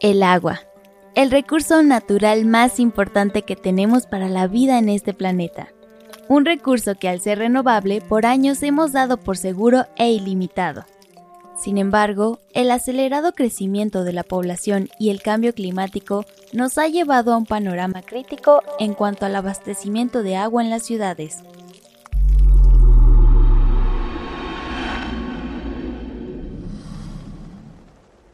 El 0.00 0.22
agua, 0.22 0.62
el 1.14 1.30
recurso 1.30 1.82
natural 1.82 2.46
más 2.46 2.80
importante 2.80 3.42
que 3.42 3.54
tenemos 3.54 4.06
para 4.06 4.30
la 4.30 4.46
vida 4.46 4.78
en 4.78 4.88
este 4.88 5.12
planeta. 5.12 5.68
Un 6.26 6.46
recurso 6.46 6.94
que 6.94 7.10
al 7.10 7.20
ser 7.20 7.38
renovable 7.38 8.00
por 8.00 8.24
años 8.24 8.62
hemos 8.62 8.92
dado 8.92 9.18
por 9.18 9.36
seguro 9.36 9.84
e 9.96 10.10
ilimitado. 10.10 10.86
Sin 11.62 11.76
embargo, 11.76 12.38
el 12.54 12.70
acelerado 12.70 13.34
crecimiento 13.34 14.02
de 14.02 14.14
la 14.14 14.22
población 14.22 14.88
y 14.98 15.10
el 15.10 15.20
cambio 15.20 15.52
climático 15.52 16.24
nos 16.54 16.78
ha 16.78 16.88
llevado 16.88 17.34
a 17.34 17.36
un 17.36 17.44
panorama 17.44 18.00
crítico 18.00 18.62
en 18.78 18.94
cuanto 18.94 19.26
al 19.26 19.36
abastecimiento 19.36 20.22
de 20.22 20.36
agua 20.36 20.62
en 20.62 20.70
las 20.70 20.82
ciudades. 20.82 21.44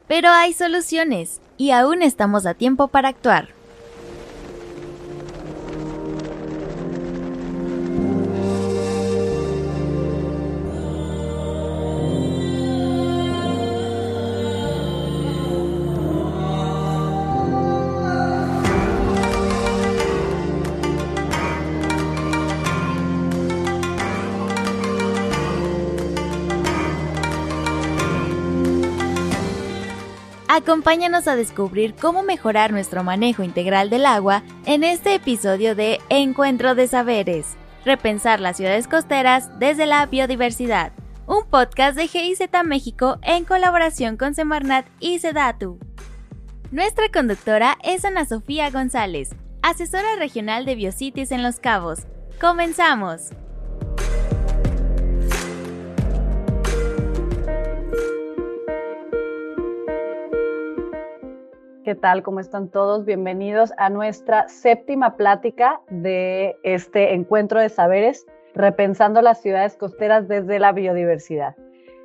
Pero 0.06 0.28
hay 0.28 0.52
soluciones 0.52 1.40
y 1.56 1.70
aún 1.70 2.02
estamos 2.02 2.46
a 2.46 2.54
tiempo 2.54 2.88
para 2.88 3.08
actuar. 3.08 3.55
Acompáñanos 30.66 31.28
a 31.28 31.36
descubrir 31.36 31.94
cómo 31.94 32.24
mejorar 32.24 32.72
nuestro 32.72 33.04
manejo 33.04 33.44
integral 33.44 33.88
del 33.88 34.04
agua 34.04 34.42
en 34.64 34.82
este 34.82 35.14
episodio 35.14 35.76
de 35.76 36.00
Encuentro 36.08 36.74
de 36.74 36.88
Saberes, 36.88 37.54
repensar 37.84 38.40
las 38.40 38.56
ciudades 38.56 38.88
costeras 38.88 39.56
desde 39.60 39.86
la 39.86 40.04
biodiversidad, 40.06 40.90
un 41.28 41.44
podcast 41.48 41.96
de 41.96 42.08
GIZ 42.08 42.40
México 42.64 43.20
en 43.22 43.44
colaboración 43.44 44.16
con 44.16 44.34
Semarnat 44.34 44.84
y 44.98 45.20
Sedatu. 45.20 45.78
Nuestra 46.72 47.10
conductora 47.12 47.78
es 47.84 48.04
Ana 48.04 48.26
Sofía 48.26 48.68
González, 48.70 49.36
asesora 49.62 50.16
regional 50.18 50.64
de 50.64 50.74
Biocities 50.74 51.30
en 51.30 51.44
Los 51.44 51.60
Cabos. 51.60 52.00
¡Comenzamos! 52.40 53.30
¿Qué 61.86 61.94
tal? 61.94 62.24
¿Cómo 62.24 62.40
están 62.40 62.68
todos? 62.68 63.04
Bienvenidos 63.04 63.72
a 63.78 63.90
nuestra 63.90 64.48
séptima 64.48 65.16
plática 65.16 65.80
de 65.88 66.56
este 66.64 67.14
encuentro 67.14 67.60
de 67.60 67.68
saberes, 67.68 68.26
repensando 68.56 69.22
las 69.22 69.40
ciudades 69.40 69.76
costeras 69.76 70.26
desde 70.26 70.58
la 70.58 70.72
biodiversidad. 70.72 71.54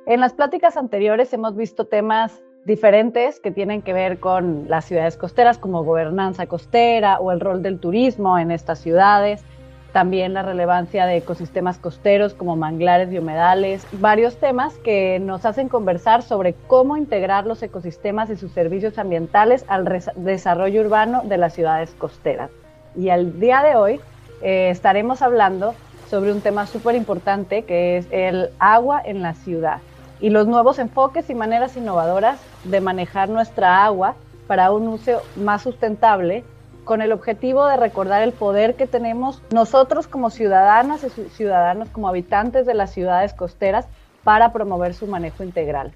En 0.06 0.20
las 0.20 0.34
pláticas 0.34 0.76
anteriores 0.76 1.32
hemos 1.32 1.56
visto 1.56 1.88
temas 1.88 2.44
diferentes 2.64 3.40
que 3.40 3.50
tienen 3.50 3.82
que 3.82 3.92
ver 3.92 4.20
con 4.20 4.68
las 4.68 4.84
ciudades 4.84 5.16
costeras 5.16 5.58
como 5.58 5.82
gobernanza 5.82 6.46
costera 6.46 7.18
o 7.18 7.32
el 7.32 7.40
rol 7.40 7.60
del 7.60 7.80
turismo 7.80 8.38
en 8.38 8.52
estas 8.52 8.78
ciudades, 8.78 9.44
también 9.92 10.34
la 10.34 10.42
relevancia 10.42 11.06
de 11.06 11.18
ecosistemas 11.18 11.78
costeros 11.78 12.34
como 12.34 12.56
manglares 12.56 13.12
y 13.12 13.18
humedales, 13.18 13.86
varios 13.92 14.36
temas 14.38 14.74
que 14.78 15.18
nos 15.20 15.44
hacen 15.44 15.68
conversar 15.68 16.22
sobre 16.22 16.54
cómo 16.66 16.96
integrar 16.96 17.46
los 17.46 17.62
ecosistemas 17.62 18.30
y 18.30 18.36
sus 18.36 18.52
servicios 18.52 18.98
ambientales 18.98 19.64
al 19.68 20.02
desarrollo 20.16 20.80
urbano 20.80 21.22
de 21.24 21.36
las 21.36 21.52
ciudades 21.52 21.94
costeras. 21.98 22.50
Y 22.96 23.10
al 23.10 23.38
día 23.38 23.62
de 23.62 23.76
hoy 23.76 24.00
eh, 24.42 24.70
estaremos 24.70 25.22
hablando 25.22 25.74
sobre 26.08 26.32
un 26.32 26.40
tema 26.40 26.66
súper 26.66 26.94
importante 26.94 27.62
que 27.62 27.98
es 27.98 28.06
el 28.10 28.50
agua 28.58 29.00
en 29.04 29.22
la 29.22 29.34
ciudad 29.34 29.78
y 30.20 30.30
los 30.30 30.46
nuevos 30.46 30.78
enfoques 30.78 31.28
y 31.30 31.34
maneras 31.34 31.76
innovadoras 31.76 32.40
de 32.64 32.80
manejar 32.80 33.28
nuestra 33.28 33.84
agua 33.84 34.14
para 34.46 34.72
un 34.72 34.88
uso 34.88 35.22
más 35.36 35.62
sustentable 35.62 36.44
con 36.84 37.02
el 37.02 37.12
objetivo 37.12 37.66
de 37.66 37.76
recordar 37.76 38.22
el 38.22 38.32
poder 38.32 38.74
que 38.74 38.86
tenemos 38.86 39.42
nosotros 39.52 40.06
como 40.06 40.30
ciudadanas 40.30 41.04
y 41.04 41.10
ciudadanos, 41.30 41.88
como 41.90 42.08
habitantes 42.08 42.66
de 42.66 42.74
las 42.74 42.92
ciudades 42.92 43.34
costeras, 43.34 43.86
para 44.24 44.52
promover 44.52 44.94
su 44.94 45.06
manejo 45.06 45.42
integral. 45.42 45.92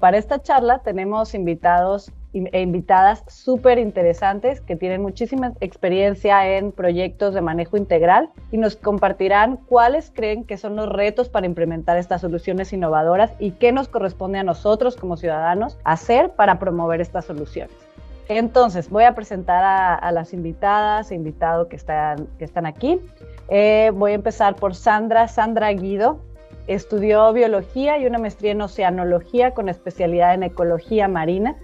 Para 0.00 0.18
esta 0.18 0.42
charla 0.42 0.80
tenemos 0.80 1.34
invitados 1.34 2.12
e 2.34 2.60
invitadas 2.60 3.22
súper 3.28 3.78
interesantes 3.78 4.60
que 4.60 4.74
tienen 4.74 5.00
muchísima 5.00 5.52
experiencia 5.60 6.56
en 6.56 6.72
proyectos 6.72 7.32
de 7.32 7.40
manejo 7.40 7.76
integral 7.76 8.30
y 8.50 8.58
nos 8.58 8.74
compartirán 8.74 9.56
cuáles 9.56 10.10
creen 10.12 10.44
que 10.44 10.56
son 10.56 10.74
los 10.74 10.88
retos 10.88 11.28
para 11.28 11.46
implementar 11.46 11.96
estas 11.96 12.22
soluciones 12.22 12.72
innovadoras 12.72 13.32
y 13.38 13.52
qué 13.52 13.70
nos 13.70 13.86
corresponde 13.86 14.40
a 14.40 14.42
nosotros 14.42 14.96
como 14.96 15.16
ciudadanos 15.16 15.78
hacer 15.84 16.30
para 16.30 16.58
promover 16.58 17.00
estas 17.00 17.24
soluciones. 17.24 17.83
Entonces, 18.28 18.88
voy 18.88 19.04
a 19.04 19.14
presentar 19.14 19.62
a, 20.02 20.12
las 20.12 20.32
invitadas 20.32 21.10
e 21.10 21.14
invitados 21.14 21.68
que 21.68 21.76
están, 21.76 22.26
que 22.38 22.44
están 22.44 22.64
aquí. 22.64 23.00
Eh, 23.48 23.92
voy 23.94 24.12
a 24.12 24.14
empezar 24.14 24.56
por 24.56 24.74
Sandra. 24.74 25.28
Sandra 25.28 25.70
Guido 25.72 26.20
estudió 26.66 27.32
biología 27.32 27.98
y 27.98 28.06
una 28.06 28.18
maestría 28.18 28.52
en 28.52 28.62
oceanología 28.62 29.52
con 29.52 29.68
especialidad 29.68 30.32
en 30.32 30.44
ecología 30.44 31.08
marina 31.08 31.56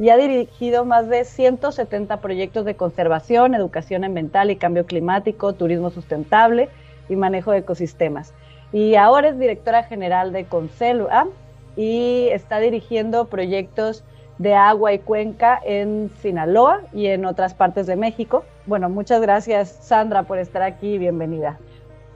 y 0.00 0.10
ha 0.10 0.16
dirigido 0.16 0.84
más 0.84 1.08
de 1.08 1.24
170 1.24 2.20
proyectos 2.20 2.64
de 2.64 2.74
conservación, 2.74 3.54
educación 3.54 4.04
ambiental 4.04 4.50
y 4.50 4.56
cambio 4.56 4.86
climático, 4.86 5.52
turismo 5.52 5.90
sustentable 5.90 6.68
y 7.08 7.16
manejo 7.16 7.52
de 7.52 7.58
ecosistemas. 7.58 8.32
Y 8.72 8.96
ahora 8.96 9.28
es 9.28 9.38
directora 9.38 9.82
general 9.84 10.32
de 10.32 10.44
Conselva 10.44 11.26
y 11.76 12.28
está 12.32 12.58
dirigiendo 12.58 13.26
proyectos 13.26 14.04
de 14.38 14.54
agua 14.54 14.92
y 14.92 15.00
cuenca 15.00 15.60
en 15.64 16.10
Sinaloa 16.20 16.82
y 16.92 17.06
en 17.06 17.24
otras 17.24 17.54
partes 17.54 17.86
de 17.86 17.96
México. 17.96 18.44
Bueno, 18.66 18.88
muchas 18.88 19.20
gracias 19.20 19.68
Sandra 19.68 20.22
por 20.22 20.38
estar 20.38 20.62
aquí, 20.62 20.98
bienvenida. 20.98 21.58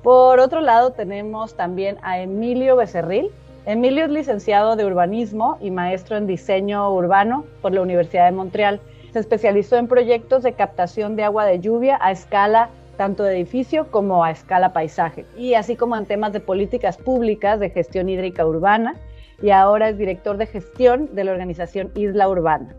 Por 0.03 0.41
otro 0.41 0.61
lado 0.61 0.91
tenemos 0.91 1.55
también 1.55 1.97
a 2.03 2.21
Emilio 2.21 2.77
Becerril. 2.77 3.31
Emilio 3.66 4.05
es 4.05 4.11
licenciado 4.11 4.75
de 4.75 4.84
urbanismo 4.84 5.59
y 5.61 5.71
maestro 5.71 6.16
en 6.16 6.27
diseño 6.27 6.93
urbano 6.93 7.44
por 7.61 7.72
la 7.72 7.82
Universidad 7.82 8.27
de 8.27 8.32
Montreal. 8.32 8.81
Se 9.12 9.21
especializó 9.21 9.77
en 9.77 9.87
proyectos 9.87 10.43
de 10.43 10.55
captación 10.55 11.16
de 11.16 11.25
agua 11.25 11.44
de 11.44 11.61
lluvia 11.61 11.99
a 12.00 12.11
escala 12.11 12.71
tanto 12.97 13.22
de 13.22 13.37
edificio 13.37 13.91
como 13.91 14.22
a 14.22 14.31
escala 14.31 14.72
paisaje, 14.72 15.25
y 15.37 15.55
así 15.55 15.77
como 15.77 15.97
en 15.97 16.06
temas 16.06 16.32
de 16.32 16.41
políticas 16.41 16.99
públicas 16.99 17.59
de 17.59 17.71
gestión 17.71 18.09
hídrica 18.09 18.47
urbana 18.47 18.97
y 19.42 19.50
ahora 19.50 19.88
es 19.88 19.98
director 19.98 20.36
de 20.36 20.47
gestión 20.47 21.14
de 21.14 21.25
la 21.25 21.32
organización 21.32 21.91
Isla 21.94 22.28
Urbana. 22.28 22.75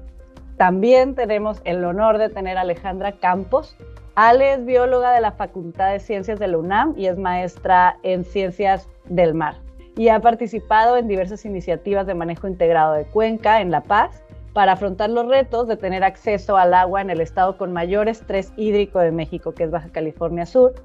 También 0.58 1.14
tenemos 1.14 1.62
el 1.66 1.84
honor 1.84 2.18
de 2.18 2.30
tener 2.30 2.58
a 2.58 2.62
Alejandra 2.62 3.12
Campos. 3.14 3.76
Ale 4.16 4.54
es 4.54 4.66
bióloga 4.66 5.12
de 5.12 5.22
la 5.22 5.32
Facultad 5.32 5.92
de 5.92 6.00
Ciencias 6.00 6.40
de 6.40 6.48
la 6.48 6.58
UNAM 6.58 6.94
y 6.96 7.08
es 7.08 7.18
maestra 7.18 7.98
en 8.04 8.24
Ciencias 8.24 8.88
del 9.06 9.34
Mar. 9.34 9.56
Y 9.98 10.10
ha 10.10 10.20
participado 10.22 10.98
en 10.98 11.08
diversas 11.08 11.46
iniciativas 11.46 12.08
de 12.08 12.14
manejo 12.14 12.48
integrado 12.48 12.94
de 12.94 13.06
cuenca 13.06 13.60
en 13.60 13.72
La 13.72 13.82
Paz 13.82 14.24
para 14.54 14.74
afrontar 14.74 15.10
los 15.10 15.28
retos 15.28 15.68
de 15.68 15.78
tener 15.78 16.04
acceso 16.04 16.58
al 16.58 16.76
agua 16.76 17.02
en 17.02 17.10
el 17.10 17.22
estado 17.22 17.58
con 17.58 17.74
mayor 17.74 18.08
estrés 18.08 18.54
hídrico 18.56 19.00
de 19.00 19.12
México, 19.12 19.54
que 19.54 19.64
es 19.64 19.72
Baja 19.72 19.90
California 19.90 20.46
Sur. 20.46 20.76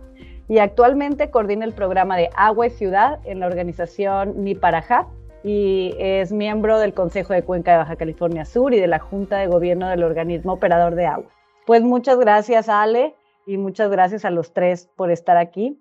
Y 0.49 0.59
actualmente 0.59 1.31
coordina 1.31 1.67
el 1.67 1.75
programa 1.75 2.17
de 2.17 2.31
Agua 2.35 2.67
y 2.67 2.71
Ciudad 2.71 3.21
en 3.25 3.41
la 3.41 3.47
organización 3.47 4.43
Niparajá, 4.43 5.07
y 5.45 5.95
es 5.99 6.33
miembro 6.33 6.79
del 6.79 6.95
Consejo 6.95 7.33
de 7.33 7.43
Cuenca 7.43 7.73
de 7.73 7.79
Baja 7.79 7.97
California 7.97 8.45
Sur 8.45 8.75
y 8.75 8.81
de 8.81 8.87
la 8.87 8.99
Junta 8.99 9.39
de 9.39 9.47
Gobierno 9.47 9.89
del 9.89 10.03
Organismo 10.03 10.55
Operador 10.55 10.95
de 10.95 11.07
Agua. 11.07 11.31
Pues 11.67 11.83
muchas 11.83 12.19
gracias 12.19 12.69
Ale 12.69 13.15
y 13.47 13.57
muchas 13.57 13.91
gracias 13.91 14.25
a 14.25 14.31
los 14.31 14.53
tres 14.53 14.89
por 14.97 15.11
estar 15.11 15.37
aquí. 15.37 15.81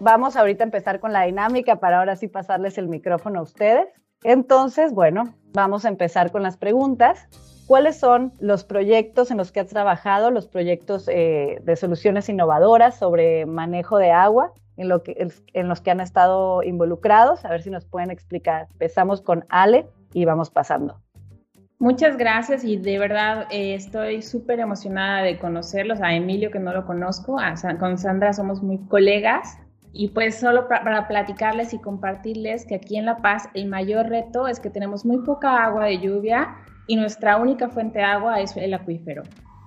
Vamos 0.00 0.36
ahorita 0.36 0.62
a 0.62 0.66
empezar 0.66 1.00
con 1.00 1.12
la 1.12 1.24
dinámica 1.24 1.76
para 1.76 1.98
ahora 1.98 2.16
sí 2.16 2.28
pasarles 2.28 2.78
el 2.78 2.88
micrófono 2.88 3.40
a 3.40 3.42
ustedes. 3.42 3.88
Entonces, 4.22 4.92
bueno, 4.92 5.34
vamos 5.52 5.84
a 5.84 5.88
empezar 5.88 6.30
con 6.30 6.42
las 6.42 6.56
preguntas. 6.56 7.28
¿Cuáles 7.66 7.98
son 7.98 8.32
los 8.38 8.64
proyectos 8.64 9.30
en 9.30 9.36
los 9.36 9.52
que 9.52 9.60
has 9.60 9.66
trabajado, 9.66 10.30
los 10.30 10.46
proyectos 10.46 11.06
eh, 11.08 11.60
de 11.62 11.76
soluciones 11.76 12.28
innovadoras 12.28 12.96
sobre 12.96 13.44
manejo 13.44 13.98
de 13.98 14.10
agua 14.10 14.54
en, 14.78 14.88
lo 14.88 15.02
que, 15.02 15.28
en 15.52 15.68
los 15.68 15.80
que 15.80 15.90
han 15.90 16.00
estado 16.00 16.62
involucrados. 16.62 17.44
A 17.44 17.50
ver 17.50 17.62
si 17.62 17.70
nos 17.70 17.84
pueden 17.84 18.10
explicar. 18.10 18.68
Empezamos 18.72 19.20
con 19.20 19.44
Ale 19.50 19.86
y 20.14 20.24
vamos 20.24 20.50
pasando. 20.50 21.02
Muchas 21.80 22.16
gracias 22.16 22.64
y 22.64 22.76
de 22.76 22.98
verdad 22.98 23.46
eh, 23.52 23.74
estoy 23.74 24.22
súper 24.22 24.58
emocionada 24.58 25.22
de 25.22 25.38
conocerlos. 25.38 26.00
A 26.00 26.12
Emilio 26.12 26.50
que 26.50 26.58
no 26.58 26.72
lo 26.72 26.84
conozco, 26.84 27.36
con 27.78 27.98
Sandra 27.98 28.32
somos 28.32 28.62
muy 28.62 28.78
colegas 28.88 29.58
Y 29.92 30.08
pues 30.08 30.40
solo 30.40 30.66
para 30.66 31.06
platicarles 31.06 31.72
y 31.74 31.78
compartirles 31.78 32.66
que 32.66 32.74
aquí 32.74 32.96
en 32.96 33.06
La 33.06 33.18
Paz 33.18 33.48
el 33.54 33.68
mayor 33.68 34.08
reto 34.08 34.48
es 34.48 34.58
que 34.58 34.70
tenemos 34.70 35.06
muy 35.06 35.18
poca 35.24 35.64
agua 35.64 35.84
de 35.84 36.00
lluvia 36.00 36.56
y 36.88 36.96
nuestra 36.96 37.36
única 37.36 37.68
fuente 37.68 37.98
de 38.00 38.04
agua 38.04 38.40
es 38.40 38.56
el 38.56 38.74
acuífero. 38.74 39.22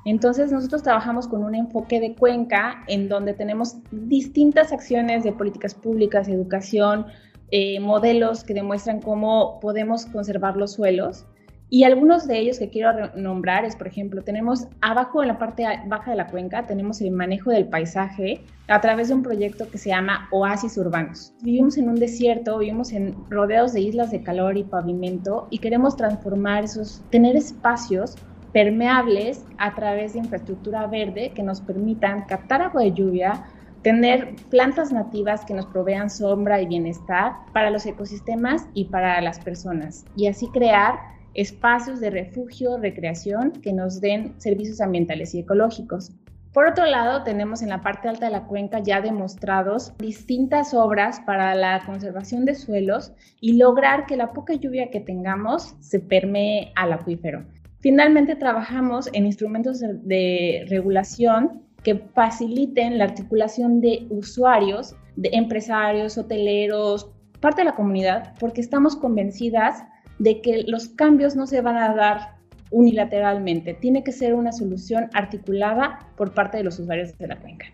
Entonces 0.06 0.52
nosotros 0.52 0.84
trabajamos 0.84 1.28
con 1.28 1.44
un 1.44 1.56
enfoque 1.56 2.00
de 2.00 2.16
cuenca 2.16 2.84
en 2.88 3.08
donde 3.08 3.34
tenemos 3.34 3.78
distintas 3.92 4.72
acciones 4.72 5.24
de 5.24 5.32
políticas 5.32 5.76
públicas, 5.76 6.28
educación, 6.28 7.06
eh, 7.52 7.80
modelos 7.80 8.44
que 8.44 8.54
demuestran 8.54 9.02
cómo 9.02 9.60
podemos 9.60 10.06
conservar 10.06 10.58
los 10.58 10.74
suelos. 10.74 11.28
Y 11.74 11.86
algunos 11.86 12.28
de 12.28 12.38
ellos 12.38 12.60
que 12.60 12.70
quiero 12.70 13.16
nombrar 13.16 13.64
es, 13.64 13.78
por 13.78 13.88
ejemplo, 13.88 14.22
tenemos 14.24 14.68
abajo 14.82 15.22
en 15.22 15.30
la 15.30 15.38
parte 15.38 15.66
baja 15.88 16.12
de 16.12 16.18
la 16.18 16.28
cuenca, 16.28 16.66
tenemos 16.66 17.00
el 17.00 17.12
manejo 17.12 17.50
del 17.50 17.70
paisaje 17.70 18.42
a 18.68 18.82
través 18.82 19.08
de 19.08 19.14
un 19.14 19.24
proyecto 19.24 19.70
que 19.70 19.78
se 19.78 19.88
llama 19.88 20.28
Oasis 20.32 20.78
Urbanos. 20.78 21.34
Vivimos 21.42 21.78
en 21.78 21.88
un 21.88 21.96
desierto, 21.96 22.58
vivimos 22.58 22.92
en 22.92 23.16
rodeados 23.30 23.72
de 23.72 23.80
islas 23.80 24.12
de 24.12 24.22
calor 24.22 24.58
y 24.58 24.66
pavimento 24.66 25.48
y 25.50 25.60
queremos 25.60 25.96
transformar 25.96 26.66
esos, 26.66 27.04
tener 27.10 27.38
espacios 27.38 28.18
permeables 28.54 29.46
a 29.58 29.74
través 29.76 30.14
de 30.14 30.20
infraestructura 30.20 30.88
verde 30.88 31.32
que 31.34 31.44
nos 31.44 31.62
permitan 31.62 32.26
captar 32.26 32.62
agua 32.62 32.84
de 32.84 32.94
lluvia, 32.94 33.46
tener 33.82 34.36
plantas 34.50 34.92
nativas 34.92 35.46
que 35.46 35.54
nos 35.54 35.66
provean 35.66 36.10
sombra 36.10 36.62
y 36.62 36.68
bienestar 36.68 37.34
para 37.54 37.70
los 37.70 37.86
ecosistemas 37.86 38.68
y 38.74 38.86
para 38.86 39.20
las 39.22 39.40
personas 39.40 40.06
y 40.16 40.28
así 40.28 40.48
crear 40.50 41.00
espacios 41.34 42.00
de 42.00 42.10
refugio, 42.10 42.78
recreación 42.78 43.52
que 43.52 43.74
nos 43.74 44.02
den 44.02 44.40
servicios 44.40 44.82
ambientales 44.82 45.34
y 45.34 45.40
ecológicos. 45.40 46.12
Por 46.54 46.68
otro 46.68 46.86
lado, 46.86 47.24
tenemos 47.24 47.62
en 47.62 47.70
la 47.70 47.82
parte 47.82 48.10
alta 48.10 48.26
de 48.26 48.34
la 48.34 48.44
cuenca 48.44 48.80
ya 48.80 49.00
demostrados 49.00 49.94
distintas 49.98 50.74
obras 50.74 51.22
para 51.22 51.56
la 51.56 51.82
conservación 51.86 52.44
de 52.44 52.56
suelos 52.56 53.14
y 53.40 53.54
lograr 53.54 54.06
que 54.06 54.18
la 54.18 54.34
poca 54.34 54.56
lluvia 54.56 54.90
que 54.90 55.00
tengamos 55.00 55.76
se 55.80 56.02
permee 56.02 56.74
al 56.76 56.92
acuífero. 56.92 57.46
Finalmente, 57.82 58.36
trabajamos 58.36 59.10
en 59.14 59.26
instrumentos 59.26 59.80
de, 59.80 60.66
regulación 60.70 61.64
que 61.84 61.96
faciliten 61.96 63.00
la 63.00 63.06
articulación 63.06 63.82
de 63.82 64.06
usuarios, 64.10 64.96
de 65.16 65.30
empresarios, 65.34 66.16
hoteleros, 66.18 67.12
parte 67.40 67.62
de 67.62 67.66
la 67.66 67.76
comunidad, 67.76 68.36
porque 68.40 68.62
estamos 68.62 68.96
convencidas 68.96 69.84
de 70.20 70.42
que 70.42 70.64
los 70.68 70.90
cambios 70.90 71.36
no 71.36 71.48
se 71.48 71.62
van 71.62 71.78
a 71.78 71.96
dar 71.96 72.36
unilateralmente, 72.70 73.74
tiene 73.74 74.04
que 74.04 74.12
ser 74.12 74.36
una 74.36 74.52
solución 74.52 75.10
articulada 75.14 76.08
por 76.16 76.36
parte 76.36 76.58
de 76.58 76.64
los 76.64 76.78
usuarios 76.78 77.18
de 77.18 77.28
la 77.28 77.40
cuenca. 77.40 77.66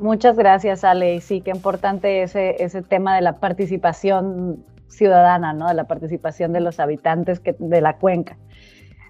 Muchas 0.00 0.36
gracias, 0.36 0.82
Ale. 0.82 1.20
Sí, 1.20 1.40
qué 1.40 1.52
importante 1.52 2.22
ese, 2.22 2.56
ese 2.62 2.82
tema 2.82 3.14
de 3.14 3.22
la 3.22 3.38
participación 3.38 4.64
ciudadana, 4.88 5.52
¿no? 5.52 5.68
De 5.68 5.74
la 5.74 5.84
participación 5.84 6.52
de 6.52 6.60
los 6.60 6.80
habitantes 6.80 7.40
de 7.58 7.80
la 7.80 7.96
cuenca. 7.96 8.36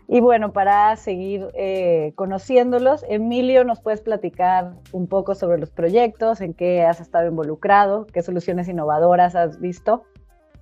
Y 0.08 0.20
bueno, 0.20 0.52
para 0.52 0.94
seguir 0.96 1.48
eh, 1.54 2.12
conociéndolos, 2.14 3.04
Emilio, 3.08 3.64
¿nos 3.64 3.80
puedes 3.80 4.00
platicar 4.00 4.74
un 4.92 5.08
poco 5.08 5.34
sobre 5.34 5.58
los 5.58 5.70
proyectos, 5.70 6.40
en 6.40 6.54
qué 6.54 6.82
has 6.82 7.00
estado 7.00 7.28
involucrado, 7.28 8.06
qué 8.06 8.22
soluciones 8.22 8.68
innovadoras 8.68 9.34
has 9.34 9.60
visto? 9.60 10.04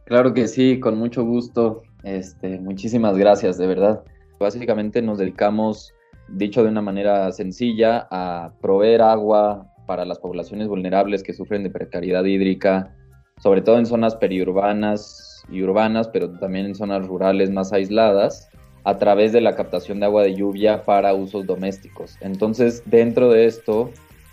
Claro 0.04 0.32
que 0.32 0.48
sí, 0.48 0.80
con 0.80 0.98
mucho 0.98 1.24
gusto. 1.24 1.82
Este, 2.04 2.58
muchísimas 2.58 3.18
gracias, 3.18 3.58
de 3.58 3.66
verdad. 3.66 4.02
Básicamente 4.38 5.02
nos 5.02 5.18
dedicamos, 5.18 5.92
dicho 6.28 6.62
de 6.62 6.70
una 6.70 6.82
manera 6.82 7.30
sencilla, 7.32 8.08
a 8.10 8.52
proveer 8.62 9.02
agua 9.02 9.70
para 9.86 10.06
las 10.06 10.18
poblaciones 10.18 10.68
vulnerables 10.68 11.22
que 11.22 11.34
sufren 11.34 11.62
de 11.62 11.70
precariedad 11.70 12.24
hídrica, 12.24 12.94
sobre 13.42 13.60
todo 13.60 13.78
en 13.78 13.84
zonas 13.84 14.16
periurbanas 14.16 15.42
y 15.50 15.62
urbanas, 15.62 16.08
pero 16.08 16.30
también 16.38 16.66
en 16.66 16.74
zonas 16.74 17.06
rurales 17.06 17.50
más 17.50 17.72
aisladas, 17.72 18.48
a 18.84 18.98
través 18.98 19.32
de 19.32 19.40
la 19.40 19.56
captación 19.56 20.00
de 20.00 20.06
agua 20.06 20.22
de 20.22 20.34
lluvia 20.34 20.84
para 20.84 21.14
usos 21.14 21.46
domésticos. 21.46 22.16
Entonces, 22.20 22.82
dentro 22.84 23.30
de 23.30 23.46
esto, 23.46 23.90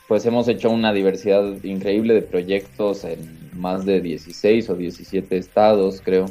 pues 0.07 0.25
hemos 0.25 0.47
hecho 0.47 0.69
una 0.69 0.93
diversidad 0.93 1.43
increíble 1.63 2.13
de 2.13 2.21
proyectos 2.21 3.05
en 3.05 3.19
más 3.53 3.85
de 3.85 4.01
16 4.01 4.69
o 4.69 4.75
17 4.75 5.37
estados, 5.37 6.01
creo. 6.03 6.25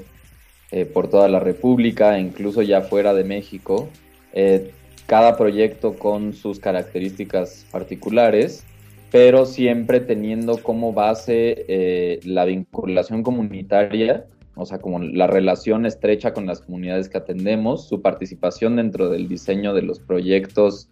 Eh, 0.73 0.85
por 0.85 1.09
toda 1.09 1.29
la 1.29 1.41
República, 1.41 2.19
incluso 2.21 2.63
ya 2.63 2.83
fuera 2.83 3.13
de 3.13 3.25
México. 3.25 3.89
Eh, 4.33 4.71
cada 5.07 5.37
proyecto 5.37 5.95
con 5.95 6.33
sus 6.33 6.61
características 6.61 7.67
particulares, 7.73 8.65
pero 9.11 9.47
siempre 9.47 9.99
teniendo 9.99 10.63
como 10.63 10.93
base 10.93 11.65
eh, 11.67 12.21
la 12.23 12.45
vinculación 12.45 13.25
comunitaria, 13.25 14.27
o 14.61 14.67
sea, 14.67 14.79
como 14.79 14.99
la 14.99 15.27
relación 15.27 15.87
estrecha 15.87 16.33
con 16.33 16.47
las 16.47 16.61
comunidades 16.61 17.09
que 17.09 17.19
atendemos, 17.19 17.89
su 17.89 18.03
participación 18.03 18.77
dentro 18.77 19.09
del 19.09 19.29
diseño 19.29 19.75
de 19.75 19.83
los 19.83 20.01
proyectos 20.01 20.91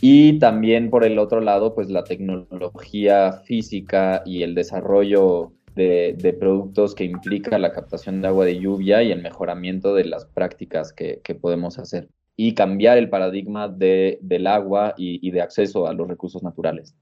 y 0.00 0.38
también 0.38 0.90
por 0.90 1.04
el 1.04 1.18
otro 1.18 1.40
lado, 1.40 1.74
pues 1.74 1.88
la 1.88 2.04
tecnología 2.04 3.32
física 3.44 4.22
y 4.26 4.42
el 4.42 4.54
desarrollo 4.54 5.52
de, 5.74 6.36
productos 6.38 6.94
que 6.94 7.04
implica 7.04 7.58
la 7.58 7.72
captación 7.72 8.22
de 8.22 8.28
agua 8.28 8.44
de 8.44 8.58
lluvia 8.58 9.02
y 9.02 9.12
el 9.12 9.22
mejoramiento 9.22 9.94
de 9.94 10.04
las 10.04 10.26
prácticas 10.26 10.92
que, 10.92 11.20
podemos 11.40 11.78
hacer 11.78 12.08
y 12.34 12.54
cambiar 12.54 12.98
el 12.98 13.08
paradigma 13.08 13.68
de, 13.68 14.18
del 14.20 14.46
agua 14.46 14.94
y, 14.96 15.30
de 15.30 15.40
acceso 15.40 15.86
a 15.86 15.94
los 15.94 16.08
recursos 16.08 16.42
naturales. 16.42 16.94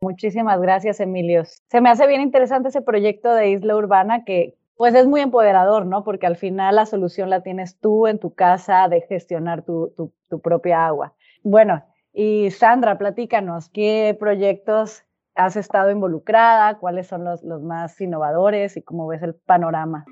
Muchísimas 0.00 0.60
gracias, 0.60 1.00
Emilio. 1.00 1.42
Se 1.44 1.80
me 1.80 1.90
hace 1.90 2.06
bien 2.06 2.20
interesante 2.20 2.68
ese 2.68 2.82
proyecto 2.82 3.34
de 3.34 3.50
Isla 3.50 3.76
Urbana 3.76 4.24
que 4.24 4.54
pues 4.78 4.94
es 4.94 5.06
muy 5.08 5.20
empoderador, 5.20 5.86
¿no? 5.86 6.04
Porque 6.04 6.26
al 6.26 6.36
final 6.36 6.76
la 6.76 6.86
solución 6.86 7.30
la 7.30 7.42
tienes 7.42 7.80
tú 7.80 8.06
en 8.06 8.20
tu 8.20 8.32
casa 8.32 8.86
de 8.88 9.00
gestionar 9.00 9.62
tu, 9.64 9.92
tu, 10.28 10.40
propia 10.40 10.86
agua. 10.86 11.14
Bueno, 11.42 11.84
y 12.12 12.52
Sandra, 12.52 12.96
platícanos, 12.96 13.68
¿qué 13.70 14.16
proyectos 14.18 15.02
has 15.34 15.56
estado 15.56 15.90
involucrada? 15.90 16.78
¿Cuáles 16.78 17.08
son 17.08 17.24
los, 17.24 17.42
los 17.42 17.60
más 17.60 18.00
innovadores 18.00 18.76
y 18.76 18.82
cómo 18.82 19.08
ves 19.08 19.20
el 19.24 19.34
panorama? 19.34 20.04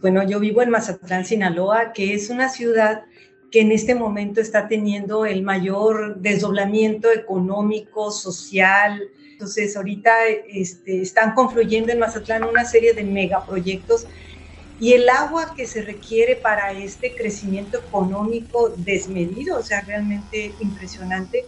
Bueno, 0.00 0.24
yo 0.24 0.40
vivo 0.40 0.60
en 0.60 0.70
Mazatlán, 0.70 1.24
Sinaloa, 1.24 1.92
que 1.92 2.14
es 2.14 2.30
una 2.30 2.48
ciudad 2.48 3.04
que 3.50 3.60
en 3.60 3.72
este 3.72 3.94
momento 3.94 4.40
está 4.40 4.68
teniendo 4.68 5.24
el 5.24 5.42
mayor 5.42 6.20
desdoblamiento 6.20 7.10
económico, 7.10 8.10
social. 8.10 9.08
Entonces, 9.32 9.76
ahorita 9.76 10.12
este, 10.48 11.02
están 11.02 11.34
confluyendo 11.34 11.92
en 11.92 11.98
Mazatlán 11.98 12.44
una 12.44 12.64
serie 12.64 12.92
de 12.92 13.04
megaproyectos 13.04 14.06
y 14.80 14.92
el 14.92 15.08
agua 15.08 15.54
que 15.56 15.66
se 15.66 15.82
requiere 15.82 16.36
para 16.36 16.72
este 16.72 17.14
crecimiento 17.14 17.78
económico 17.78 18.68
desmedido, 18.76 19.58
o 19.58 19.62
sea, 19.62 19.80
realmente 19.80 20.52
impresionante, 20.60 21.44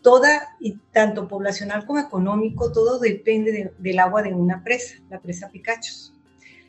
toda, 0.00 0.56
y 0.58 0.78
tanto 0.92 1.28
poblacional 1.28 1.86
como 1.86 2.00
económico, 2.00 2.72
todo 2.72 2.98
depende 2.98 3.72
del 3.78 3.98
agua 4.00 4.22
de 4.22 4.34
una 4.34 4.64
presa, 4.64 4.96
la 5.10 5.20
presa 5.20 5.50
Picachos. 5.50 6.12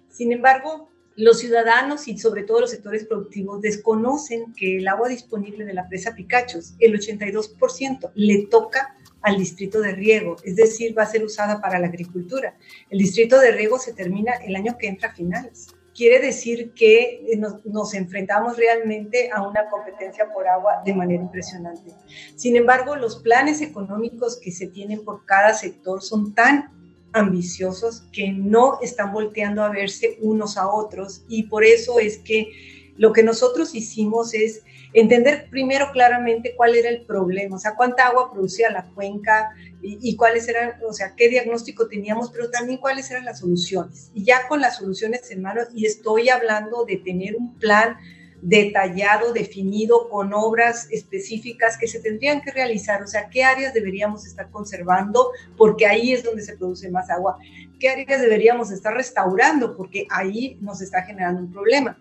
Sin 0.09 0.31
embargo, 0.31 0.92
los 1.15 1.39
ciudadanos 1.39 2.07
y 2.07 2.17
sobre 2.17 2.43
todo 2.43 2.61
los 2.61 2.71
sectores 2.71 3.05
productivos 3.05 3.61
desconocen 3.61 4.53
que 4.53 4.77
el 4.77 4.87
agua 4.87 5.09
disponible 5.09 5.65
de 5.65 5.73
la 5.73 5.87
presa 5.87 6.15
Picachos, 6.15 6.73
el 6.79 6.99
82%, 6.99 8.11
le 8.15 8.47
toca 8.47 8.97
al 9.21 9.37
distrito 9.37 9.79
de 9.79 9.93
riego, 9.93 10.35
es 10.43 10.55
decir, 10.55 10.97
va 10.97 11.03
a 11.03 11.11
ser 11.11 11.23
usada 11.23 11.61
para 11.61 11.79
la 11.79 11.87
agricultura. 11.87 12.57
El 12.89 12.99
distrito 12.99 13.39
de 13.39 13.51
riego 13.51 13.79
se 13.79 13.93
termina 13.93 14.33
el 14.33 14.55
año 14.55 14.77
que 14.77 14.87
entra 14.87 15.09
a 15.09 15.15
finales 15.15 15.73
quiere 15.95 16.19
decir 16.19 16.73
que 16.73 17.23
eh, 17.31 17.37
nos, 17.37 17.93
enfrentamos 17.93 18.57
realmente 18.57 19.29
a 19.31 19.47
una 19.47 19.69
competencia 19.69 20.31
por 20.33 20.47
agua 20.47 20.81
de 20.85 20.93
manera 20.93 21.21
impresionante. 21.21 21.91
Sin 22.35 22.55
embargo, 22.55 22.95
los 22.95 23.17
planes 23.17 23.61
económicos 23.61 24.39
que 24.39 24.51
se 24.51 24.67
tienen 24.67 25.03
por 25.03 25.25
cada 25.25 25.53
sector 25.53 26.01
son 26.01 26.33
tan 26.33 26.71
ambiciosos 27.13 28.03
que 28.11 28.31
no 28.31 28.79
están 28.81 29.13
volteando 29.13 29.63
a 29.63 29.69
verse 29.69 30.17
unos 30.21 30.57
a 30.57 30.67
otros 30.67 31.23
y 31.27 31.43
por 31.43 31.63
eso 31.63 31.99
es 31.99 32.17
que 32.17 32.51
lo 32.97 33.13
que 33.13 33.23
nosotros 33.23 33.73
hicimos 33.73 34.33
es 34.33 34.63
entender 34.93 35.47
primero 35.49 35.91
claramente 35.91 36.53
cuál 36.55 36.75
era 36.75 36.89
el 36.89 37.05
problema, 37.05 37.55
o 37.55 37.59
sea, 37.59 37.75
cuánta 37.75 38.07
agua 38.07 38.31
producía 38.31 38.69
la 38.69 38.85
cuenca 38.93 39.49
y, 39.81 40.15
cuáles 40.15 40.47
eran, 40.47 40.75
o 40.87 40.93
sea, 40.93 41.15
qué 41.15 41.27
diagnóstico 41.29 41.87
teníamos, 41.87 42.29
pero 42.31 42.49
también 42.51 42.77
cuáles 42.77 43.09
eran 43.09 43.25
las 43.25 43.39
soluciones. 43.39 44.11
Y 44.13 44.23
ya 44.23 44.47
con 44.47 44.61
las 44.61 44.77
soluciones 44.77 45.29
en 45.31 45.41
mano, 45.41 45.61
y 45.73 45.87
estoy 45.87 46.29
hablando 46.29 46.85
de 46.85 46.97
tener 46.97 47.35
un 47.35 47.57
plan 47.57 47.97
detallado, 48.43 49.31
definido, 49.31 50.09
con 50.09 50.33
obras 50.33 50.87
específicas 50.91 51.77
que 51.77 51.87
se 51.87 52.01
tendrían 52.01 52.41
que 52.41 52.51
realizar, 52.51 53.01
o 53.01 53.07
sea, 53.07 53.29
qué 53.29 53.43
áreas 53.43 53.73
deberíamos 53.73 54.27
estar 54.27 54.49
conservando, 54.51 55.31
porque 55.57 55.87
ahí 55.87 56.11
es 56.11 56.23
donde 56.23 56.43
se 56.43 56.57
produce 56.57 56.91
más 56.91 57.09
agua, 57.09 57.37
qué 57.79 57.89
áreas 57.89 58.21
deberíamos 58.21 58.69
estar 58.71 58.93
restaurando, 58.93 59.77
porque 59.77 60.05
ahí 60.09 60.57
nos 60.59 60.81
está 60.81 61.03
generando 61.03 61.41
un 61.41 61.53
problema. 61.53 61.97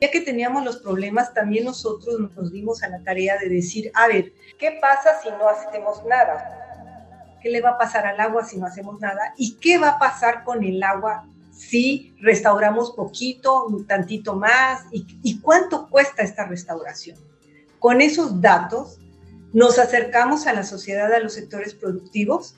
Ya 0.00 0.10
que 0.10 0.20
teníamos 0.20 0.64
los 0.64 0.78
problemas, 0.78 1.32
también 1.32 1.64
nosotros 1.64 2.18
nos 2.18 2.52
dimos 2.52 2.82
a 2.82 2.88
la 2.88 3.02
tarea 3.04 3.38
de 3.38 3.48
decir, 3.48 3.92
a 3.94 4.08
ver, 4.08 4.32
¿qué 4.58 4.76
pasa 4.80 5.10
si 5.22 5.30
no 5.30 5.48
hacemos 5.48 6.04
nada? 6.04 7.38
¿Qué 7.40 7.50
le 7.50 7.60
va 7.60 7.70
a 7.70 7.78
pasar 7.78 8.04
al 8.06 8.18
agua 8.18 8.44
si 8.44 8.58
no 8.58 8.66
hacemos 8.66 8.98
nada? 9.00 9.32
¿Y 9.36 9.56
qué 9.58 9.78
va 9.78 9.90
a 9.90 9.98
pasar 9.98 10.42
con 10.42 10.64
el 10.64 10.82
agua 10.82 11.28
si 11.56 12.14
restauramos 12.20 12.92
poquito, 12.92 13.66
un 13.66 13.86
tantito 13.86 14.34
más? 14.34 14.82
¿Y, 14.92 15.06
y 15.22 15.40
cuánto 15.40 15.88
cuesta 15.88 16.22
esta 16.22 16.46
restauración? 16.46 17.18
Con 17.78 18.00
esos 18.00 18.40
datos 18.40 18.98
nos 19.52 19.78
acercamos 19.78 20.46
a 20.46 20.52
la 20.52 20.64
sociedad, 20.64 21.12
a 21.12 21.20
los 21.20 21.34
sectores 21.34 21.74
productivos 21.74 22.56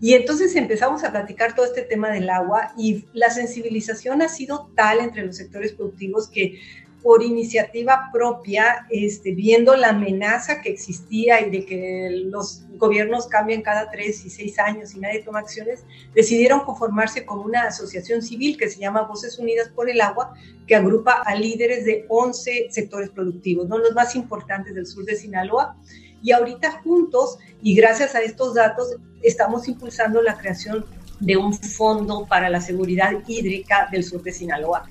y 0.00 0.14
entonces 0.14 0.54
empezamos 0.56 1.04
a 1.04 1.10
platicar 1.10 1.54
todo 1.54 1.64
este 1.64 1.82
tema 1.82 2.10
del 2.10 2.28
agua 2.28 2.74
y 2.76 3.06
la 3.14 3.30
sensibilización 3.30 4.20
ha 4.20 4.28
sido 4.28 4.70
tal 4.74 5.00
entre 5.00 5.24
los 5.24 5.36
sectores 5.36 5.72
productivos 5.72 6.28
que 6.28 6.60
por 7.04 7.22
iniciativa 7.22 8.08
propia, 8.10 8.86
este, 8.88 9.34
viendo 9.34 9.76
la 9.76 9.90
amenaza 9.90 10.62
que 10.62 10.70
existía 10.70 11.46
y 11.46 11.50
de 11.50 11.66
que 11.66 12.08
los 12.24 12.62
gobiernos 12.78 13.26
cambian 13.26 13.60
cada 13.60 13.90
tres 13.90 14.24
y 14.24 14.30
seis 14.30 14.58
años 14.58 14.94
y 14.94 15.00
nadie 15.00 15.22
toma 15.22 15.40
acciones, 15.40 15.84
decidieron 16.14 16.60
conformarse 16.60 17.26
con 17.26 17.40
una 17.40 17.64
asociación 17.64 18.22
civil 18.22 18.56
que 18.56 18.70
se 18.70 18.80
llama 18.80 19.02
Voces 19.02 19.38
Unidas 19.38 19.68
por 19.68 19.90
el 19.90 20.00
Agua, 20.00 20.32
que 20.66 20.76
agrupa 20.76 21.22
a 21.26 21.34
líderes 21.34 21.84
de 21.84 22.06
11 22.08 22.68
sectores 22.70 23.10
productivos, 23.10 23.68
¿no? 23.68 23.76
los 23.76 23.92
más 23.92 24.16
importantes 24.16 24.74
del 24.74 24.86
sur 24.86 25.04
de 25.04 25.14
Sinaloa. 25.14 25.76
Y 26.22 26.32
ahorita 26.32 26.80
juntos, 26.80 27.38
y 27.60 27.74
gracias 27.74 28.14
a 28.14 28.22
estos 28.22 28.54
datos, 28.54 28.96
estamos 29.20 29.68
impulsando 29.68 30.22
la 30.22 30.38
creación 30.38 30.86
de 31.20 31.36
un 31.36 31.52
fondo 31.52 32.26
para 32.26 32.48
la 32.48 32.62
seguridad 32.62 33.12
hídrica 33.26 33.88
del 33.92 34.04
sur 34.04 34.22
de 34.22 34.32
Sinaloa. 34.32 34.88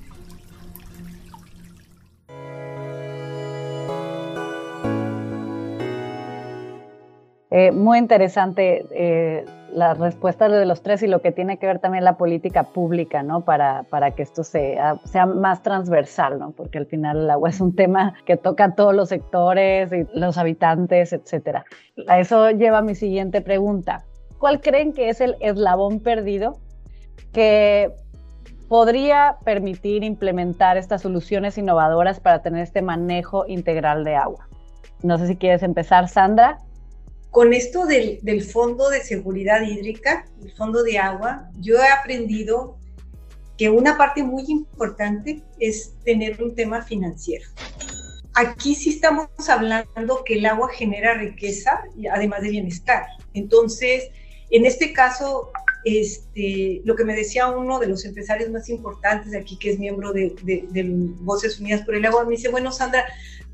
Eh, 7.56 7.70
muy 7.70 7.98
interesante 7.98 8.84
eh, 8.90 9.44
la 9.72 9.94
respuesta 9.94 10.48
de 10.48 10.66
los 10.66 10.82
tres 10.82 11.04
y 11.04 11.06
lo 11.06 11.22
que 11.22 11.30
tiene 11.30 11.56
que 11.56 11.68
ver 11.68 11.78
también 11.78 12.02
la 12.02 12.16
política 12.16 12.64
pública, 12.64 13.22
¿no? 13.22 13.44
Para, 13.44 13.84
para 13.84 14.10
que 14.10 14.24
esto 14.24 14.42
sea, 14.42 14.98
sea 15.04 15.24
más 15.26 15.62
transversal, 15.62 16.40
¿no? 16.40 16.50
Porque 16.50 16.78
al 16.78 16.86
final 16.86 17.18
el 17.18 17.30
agua 17.30 17.50
es 17.50 17.60
un 17.60 17.76
tema 17.76 18.14
que 18.26 18.36
toca 18.36 18.64
a 18.64 18.74
todos 18.74 18.92
los 18.92 19.10
sectores 19.10 19.92
y 19.92 20.04
los 20.18 20.36
habitantes, 20.36 21.12
etcétera. 21.12 21.64
A 22.08 22.18
eso 22.18 22.50
lleva 22.50 22.82
mi 22.82 22.96
siguiente 22.96 23.40
pregunta. 23.40 24.02
¿Cuál 24.38 24.60
creen 24.60 24.92
que 24.92 25.08
es 25.08 25.20
el 25.20 25.36
eslabón 25.38 26.00
perdido 26.00 26.58
que 27.32 27.92
podría 28.68 29.36
permitir 29.44 30.02
implementar 30.02 30.76
estas 30.76 31.02
soluciones 31.02 31.56
innovadoras 31.56 32.18
para 32.18 32.42
tener 32.42 32.64
este 32.64 32.82
manejo 32.82 33.46
integral 33.46 34.02
de 34.02 34.16
agua? 34.16 34.48
No 35.04 35.18
sé 35.18 35.28
si 35.28 35.36
quieres 35.36 35.62
empezar, 35.62 36.08
Sandra 36.08 36.58
con 37.34 37.52
esto 37.52 37.84
del, 37.84 38.44
Fondo 38.44 38.90
de 38.90 39.00
Seguridad 39.00 39.60
Hídrica, 39.60 40.24
el 40.40 40.52
Fondo 40.52 40.84
de 40.84 40.98
Agua, 40.98 41.50
yo 41.58 41.82
he 41.82 41.88
aprendido 41.88 42.78
que 43.58 43.70
una 43.70 43.98
parte 43.98 44.22
muy 44.22 44.44
importante 44.46 45.42
es 45.58 45.94
tener 46.04 46.40
un 46.40 46.54
tema 46.54 46.82
financiero. 46.82 47.44
Aquí 48.34 48.76
sí 48.76 48.90
estamos 48.90 49.28
hablando 49.48 50.22
que 50.24 50.34
el 50.34 50.46
agua 50.46 50.68
genera 50.72 51.14
riqueza, 51.14 51.82
además 52.12 52.42
de 52.42 52.50
bienestar. 52.50 53.02
Entonces, 53.32 54.10
en 54.50 54.64
este 54.64 54.92
caso, 54.92 55.50
este, 55.84 56.82
lo 56.84 56.94
que 56.94 57.04
me 57.04 57.16
decía 57.16 57.48
uno 57.48 57.80
de 57.80 57.88
los 57.88 58.04
empresarios 58.04 58.48
más 58.50 58.68
importantes 58.68 59.32
de 59.32 59.38
aquí, 59.38 59.58
que 59.58 59.72
es 59.72 59.80
miembro 59.80 60.12
de, 60.12 60.36
de 60.44 60.84
Voces 61.18 61.58
Unidas 61.58 61.84
por 61.84 61.96
el 61.96 62.04
Agua, 62.04 62.26
me 62.26 62.36
dice, 62.36 62.48
bueno, 62.48 62.70
Sandra, 62.70 63.04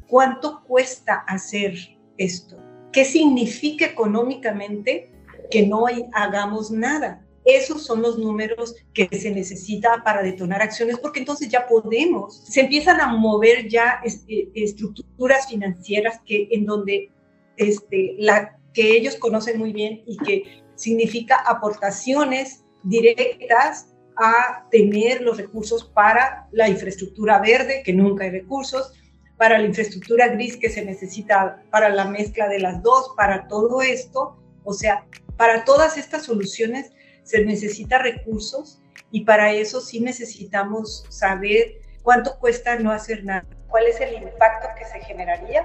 ¿cuánto 0.07 0.63
cuesta 0.65 1.15
hacer 1.27 1.79
esto? 2.19 2.60
¿Qué 2.93 3.05
significa 3.05 3.87
económicamente 3.87 5.11
que 5.51 5.67
no 5.67 5.85
hagamos 6.13 6.71
nada? 6.71 7.27
Esos 7.45 7.85
son 7.85 8.03
los 8.03 8.19
números 8.19 8.75
que 8.93 9.09
se 9.17 9.31
necesita 9.31 10.03
para 10.05 10.23
detonar 10.23 10.61
acciones, 10.61 10.99
porque 10.99 11.21
entonces 11.21 11.49
ya 11.49 11.67
podemos, 11.67 12.45
se 12.45 12.61
empiezan 12.61 13.01
a 13.01 13.07
mover 13.07 13.69
ya 13.69 14.01
este, 14.05 14.51
estructuras 14.55 15.49
financieras 15.49 16.21
que 16.27 16.49
en 16.51 16.67
donde 16.67 17.11
este, 17.57 18.15
la, 18.19 18.59
que 18.75 18.97
ellos 18.97 19.17
conocen 19.17 19.59
muy 19.59 19.73
bien 19.73 20.03
y 20.07 20.19
que 20.19 20.63
significa 20.75 21.37
aportaciones 21.47 22.65
directas 22.83 23.87
a 24.17 24.67
tener 24.71 25.23
los 25.23 25.39
recursos 25.39 25.85
para 25.85 26.49
la 26.53 26.69
infraestructura 26.69 27.39
verde, 27.39 27.83
que 27.85 27.95
nunca 27.95 28.25
hay 28.25 28.31
recursos, 28.31 28.93
para 29.41 29.57
la 29.57 29.65
infraestructura 29.65 30.29
gris 30.29 30.59
que 30.59 30.69
se 30.69 30.85
necesita 30.85 31.63
para 31.71 31.89
la 31.89 32.05
mezcla 32.05 32.47
de 32.47 32.59
las 32.59 32.83
dos, 32.83 33.15
para 33.17 33.49
todo 33.49 33.81
esto, 33.81 34.37
o 34.65 34.75
sea, 34.75 35.07
para 35.39 35.65
todas 35.65 35.97
estas 35.97 36.25
soluciones 36.25 36.93
se 37.23 37.43
necesita 37.47 37.97
recursos 37.97 38.83
y 39.11 39.25
para 39.25 39.51
eso 39.55 39.81
sí 39.81 39.99
necesitamos 40.01 41.07
saber 41.09 41.81
cuánto 42.03 42.39
cuesta 42.39 42.79
no 42.79 42.93
hacer 42.93 43.25
nada, 43.25 43.47
cuál 43.69 43.87
es 43.87 43.99
el 44.03 44.13
impacto 44.13 44.69
que 44.79 44.85
se 44.85 45.01
generaría. 45.07 45.65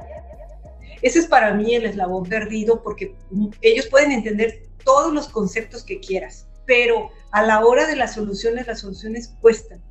Ese 1.02 1.20
es 1.20 1.28
para 1.28 1.54
mí 1.54 1.76
el 1.76 1.86
eslabón 1.86 2.24
perdido 2.24 2.82
porque 2.82 3.14
ellos 3.62 3.88
pueden 3.88 4.14
entender 4.14 4.70
todos 4.86 5.14
los 5.14 5.28
conceptos 5.28 5.84
que 5.84 6.00
quieras, 6.00 6.48
pero 6.66 7.10
a 7.32 7.44
la 7.44 7.60
hora 7.66 7.86
de 7.88 7.98
las 7.98 8.14
soluciones, 8.14 8.68
las 8.68 8.80
soluciones 8.80 9.36
cuestan. 9.42 9.84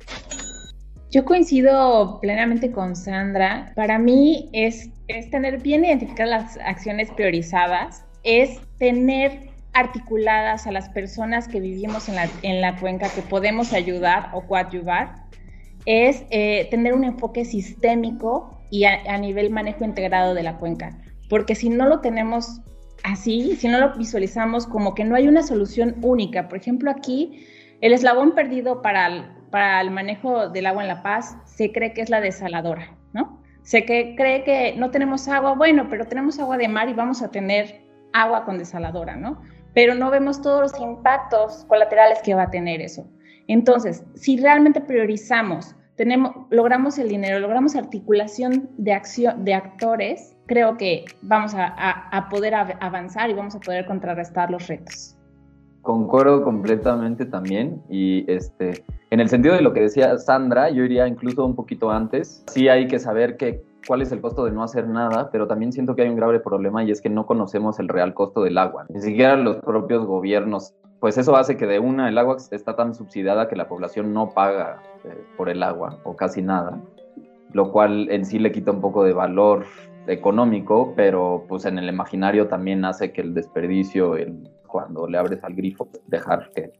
Yo 1.15 1.23
coincido 1.23 2.19
plenamente 2.19 2.73
con 2.73 2.93
Sandra. 2.93 3.71
Para 3.73 3.97
mí 3.97 4.49
es, 4.51 4.89
es 5.07 5.29
tener 5.29 5.61
bien 5.61 5.85
identificadas 5.85 6.57
las 6.57 6.57
acciones 6.57 7.09
priorizadas, 7.11 8.03
es 8.23 8.59
tener 8.79 9.49
articuladas 9.71 10.67
a 10.67 10.73
las 10.73 10.89
personas 10.89 11.47
que 11.47 11.61
vivimos 11.61 12.09
en 12.09 12.15
la, 12.15 12.29
en 12.41 12.59
la 12.59 12.75
cuenca, 12.75 13.07
que 13.15 13.21
podemos 13.21 13.71
ayudar 13.71 14.29
o 14.33 14.41
coadyuvar, 14.41 15.15
es 15.85 16.25
eh, 16.31 16.67
tener 16.69 16.93
un 16.93 17.05
enfoque 17.05 17.45
sistémico 17.45 18.59
y 18.69 18.83
a, 18.83 19.01
a, 19.07 19.17
nivel 19.17 19.51
manejo 19.51 19.85
integrado 19.85 20.33
de 20.33 20.43
la 20.43 20.57
cuenca. 20.57 20.99
Porque 21.29 21.55
si 21.55 21.69
no 21.69 21.87
lo 21.87 22.01
tenemos 22.01 22.59
así, 23.03 23.55
si 23.55 23.69
no 23.69 23.79
lo 23.79 23.95
visualizamos 23.95 24.67
como 24.67 24.93
que 24.93 25.05
no 25.05 25.15
hay 25.15 25.29
una 25.29 25.43
solución 25.43 25.95
única, 26.01 26.49
por 26.49 26.57
ejemplo 26.57 26.91
aquí, 26.91 27.45
el 27.79 27.93
eslabón 27.93 28.35
perdido 28.35 28.81
para 28.81 29.34
para 29.51 29.81
el 29.81 29.91
manejo 29.91 30.49
del 30.49 30.65
agua 30.65 30.83
en 30.83 30.87
La 30.87 31.03
Paz 31.03 31.37
se 31.45 31.71
cree 31.71 31.93
que 31.93 32.01
es 32.01 32.09
la 32.09 32.21
desaladora, 32.21 32.95
¿no? 33.13 33.41
Se 33.63 33.85
que 33.85 34.15
cree 34.15 34.43
que 34.43 34.75
no 34.77 34.91
tenemos 34.91 35.27
agua, 35.27 35.55
bueno, 35.55 35.87
pero 35.89 36.05
tenemos 36.05 36.39
agua 36.39 36.57
de 36.57 36.67
mar 36.67 36.87
y 36.89 36.93
vamos 36.93 37.21
a 37.21 37.31
tener 37.31 37.81
agua 38.13 38.45
con 38.45 38.57
desaladora, 38.57 39.15
¿no? 39.15 39.41
Pero 39.73 39.95
no 39.95 40.09
vemos 40.09 40.41
todos 40.41 40.61
los 40.61 40.81
impactos 40.81 41.65
colaterales 41.65 42.19
que 42.21 42.35
va 42.35 42.43
a 42.43 42.51
tener 42.51 42.81
eso. 42.81 43.07
Entonces, 43.47 44.03
si 44.15 44.37
realmente 44.37 44.81
priorizamos, 44.81 45.75
tenemos, 45.95 46.31
logramos 46.49 46.97
el 46.97 47.09
dinero, 47.09 47.39
logramos 47.39 47.75
articulación 47.75 48.69
de 48.77 48.93
acción 48.93 49.43
de 49.43 49.53
actores, 49.53 50.35
creo 50.45 50.77
que 50.77 51.05
vamos 51.21 51.53
a, 51.55 51.67
a 51.67 52.29
poder 52.29 52.53
avanzar 52.53 53.29
y 53.29 53.33
vamos 53.33 53.55
a 53.55 53.59
poder 53.59 53.85
contrarrestar 53.85 54.51
los 54.51 54.67
retos. 54.67 55.14
Concuerdo 55.85 56.41
completamente 56.41 57.27
también 57.27 57.79
y 57.89 58.25
este, 58.29 58.83
en 59.11 59.19
el 59.19 59.29
sentido 59.29 59.53
de 59.53 59.61
lo 59.61 59.71
que 59.71 59.81
decía 59.81 60.17
Sandra, 60.17 60.71
yo 60.71 60.83
iría 60.83 61.07
incluso 61.07 61.45
un 61.45 61.55
poquito 61.55 61.91
antes. 61.91 62.43
Sí 62.47 62.67
hay 62.67 62.87
que 62.87 62.97
saber 62.97 63.37
que, 63.37 63.63
cuál 63.87 64.01
es 64.01 64.11
el 64.11 64.19
costo 64.19 64.45
de 64.45 64.51
no 64.51 64.63
hacer 64.63 64.87
nada, 64.87 65.29
pero 65.31 65.45
también 65.45 65.71
siento 65.71 65.95
que 65.95 66.01
hay 66.01 66.09
un 66.09 66.15
grave 66.15 66.39
problema 66.39 66.83
y 66.83 66.89
es 66.89 67.01
que 67.01 67.09
no 67.09 67.27
conocemos 67.27 67.77
el 67.77 67.87
real 67.87 68.15
costo 68.15 68.41
del 68.41 68.57
agua, 68.57 68.87
ni 68.89 68.99
siquiera 68.99 69.35
los 69.35 69.57
propios 69.57 70.07
gobiernos. 70.07 70.73
Pues 70.99 71.19
eso 71.19 71.35
hace 71.35 71.55
que 71.55 71.67
de 71.67 71.77
una 71.77 72.09
el 72.09 72.17
agua 72.17 72.37
está 72.49 72.75
tan 72.75 72.95
subsidiada 72.95 73.47
que 73.47 73.55
la 73.55 73.67
población 73.67 74.11
no 74.11 74.31
paga 74.31 74.81
eh, 75.03 75.23
por 75.37 75.49
el 75.49 75.61
agua 75.61 75.99
o 76.03 76.15
casi 76.15 76.41
nada, 76.41 76.81
lo 77.53 77.71
cual 77.71 78.09
en 78.09 78.25
sí 78.25 78.39
le 78.39 78.51
quita 78.51 78.71
un 78.71 78.81
poco 78.81 79.03
de 79.03 79.13
valor 79.13 79.65
económico, 80.07 80.93
pero 80.95 81.45
pues 81.47 81.65
en 81.65 81.77
el 81.77 81.87
imaginario 81.89 82.47
también 82.47 82.85
hace 82.85 83.11
que 83.11 83.21
el 83.21 83.35
desperdicio, 83.35 84.15
el 84.15 84.49
cuando 84.75 85.07
le 85.07 85.17
abres 85.17 85.41
al 85.41 85.55
grifo, 85.55 85.87
dejar 86.07 86.49
que 86.53 86.73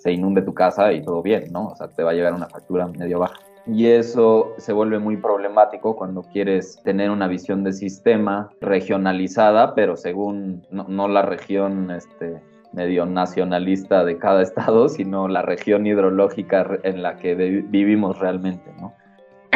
se 0.00 0.10
inunde 0.10 0.42
tu 0.42 0.52
casa 0.52 0.92
y 0.92 1.00
todo 1.00 1.22
bien, 1.22 1.44
¿no? 1.52 1.68
O 1.68 1.76
sea, 1.76 1.86
te 1.86 2.02
va 2.02 2.10
a 2.10 2.14
llegar 2.14 2.34
una 2.34 2.48
factura 2.48 2.88
medio 2.88 3.20
baja. 3.20 3.38
Y 3.68 3.86
eso 3.86 4.52
se 4.58 4.72
vuelve 4.72 4.98
muy 4.98 5.16
problemático 5.16 5.94
cuando 5.94 6.22
quieres 6.22 6.82
tener 6.82 7.08
una 7.08 7.28
visión 7.28 7.62
de 7.62 7.72
sistema 7.72 8.50
regionalizada, 8.60 9.76
pero 9.76 9.96
según 9.96 10.66
no, 10.72 11.06
la 11.06 11.22
región 11.22 11.92
este, 11.92 12.42
medio 12.72 13.06
nacionalista 13.06 14.04
de 14.04 14.18
cada 14.18 14.42
estado, 14.48 14.88
sino 14.88 15.28
la 15.28 15.42
región 15.42 15.86
hidrológica 15.86 16.66
en 16.82 17.00
la 17.00 17.16
que 17.16 17.36
vivimos 17.36 18.18
realmente, 18.18 18.72
¿no? 18.80 18.92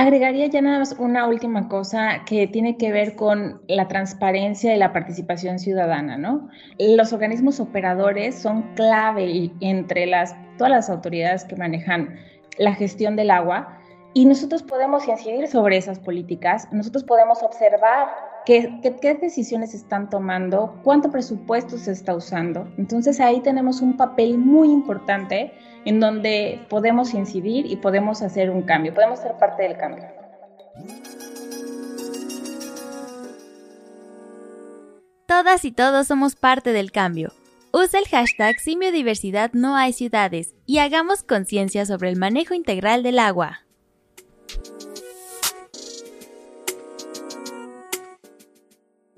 Agregaría 0.01 0.47
ya 0.47 0.63
nada 0.63 0.79
más 0.79 0.97
una 0.99 1.27
última 1.27 1.69
cosa 1.69 2.25
que 2.25 2.47
tiene 2.47 2.79
que 2.79 2.91
ver 2.91 3.17
con 3.17 3.61
la 3.69 3.87
transparencia 3.87 4.75
y 4.75 4.79
la 4.79 4.95
participación 4.95 5.59
ciudadana, 5.59 6.17
¿no? 6.17 6.49
Los 6.79 7.13
organismos 7.13 7.61
operadores 7.61 8.35
son 8.35 8.63
clave 8.77 9.53
entre 9.61 10.11
todas 10.57 10.71
las 10.71 10.89
autoridades 10.89 11.45
que 11.45 11.55
manejan 11.57 12.17
la 12.57 12.73
gestión 12.73 13.15
del 13.15 13.31
agua 13.31 13.79
y 14.15 14.25
nosotros 14.25 14.63
podemos 14.63 15.07
incidir 15.07 15.47
sobre 15.49 15.77
esas 15.77 15.99
políticas, 15.99 16.67
nosotros 16.73 17.05
podemos 17.05 17.43
observar 17.43 18.09
qué, 18.47 18.81
qué, 19.01 19.15
decisiones 19.15 19.75
están 19.75 20.11
tomando, 20.11 20.79
cuánto 20.83 21.11
presupuesto 21.11 21.79
se 21.79 21.93
está 21.93 22.15
usando. 22.15 22.69
Entonces 22.79 23.21
ahí 23.21 23.41
tenemos 23.41 23.81
un 23.81 23.97
papel 23.97 24.39
muy 24.39 24.71
importante 24.71 25.53
en 25.85 26.01
donde 26.01 26.61
podemos 26.69 27.15
incidir 27.15 27.67
y 27.67 27.77
podemos 27.77 28.23
hacer 28.23 28.51
un 28.51 28.63
cambio, 28.63 28.95
podemos 28.95 29.21
ser 29.21 29.37
parte 29.39 29.63
del 29.63 29.77
cambio. 29.77 30.05
Todas 35.27 35.65
y 35.65 35.73
todos 35.73 36.07
somos 36.07 36.35
parte 36.37 36.73
del 36.73 36.91
cambio. 36.91 37.33
Usa 37.73 38.01
el 38.01 38.09
hashtag 38.09 38.59
Sin 38.59 38.81
Biodiversidad 38.81 39.53
No 39.53 39.77
Hay 39.77 39.93
Ciudades 39.93 40.57
y 40.67 40.79
hagamos 40.79 41.23
conciencia 41.23 41.87
sobre 41.87 42.09
el 42.09 42.17
manejo 42.17 42.53
integral 42.53 43.05
del 43.05 43.21
agua. 43.21 43.61